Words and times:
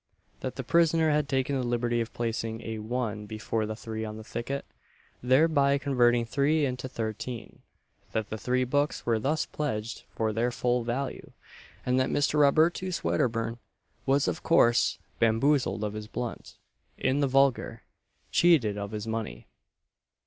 that 0.39 0.55
the 0.55 0.63
prisoner 0.63 1.11
had 1.11 1.29
taken 1.29 1.55
the 1.55 1.61
liberty 1.61 2.01
of 2.01 2.11
placing 2.11 2.59
a 2.63 2.79
1 2.79 3.27
before 3.27 3.67
the 3.67 3.75
3 3.75 4.03
on 4.03 4.17
the 4.17 4.23
ticket, 4.23 4.65
thereby 5.21 5.77
converting 5.77 6.25
3 6.25 6.65
into 6.65 6.89
13; 6.89 7.59
that 8.13 8.31
the 8.31 8.37
three 8.39 8.63
books 8.63 9.05
were 9.05 9.19
thus 9.19 9.45
pledged 9.45 10.01
for 10.09 10.33
their 10.33 10.49
full 10.49 10.83
value; 10.83 11.33
and 11.85 11.99
that 11.99 12.09
Mr. 12.09 12.39
Robertus 12.39 13.03
Wedderburn 13.03 13.59
was 14.07 14.27
of 14.27 14.41
course 14.41 14.97
bamboozled 15.19 15.83
of 15.83 15.93
his 15.93 16.07
blunt 16.07 16.57
in 16.97 17.19
the 17.19 17.27
vulgar, 17.27 17.83
"cheated 18.31 18.79
of 18.79 18.89
his 18.93 19.05
money." 19.05 19.45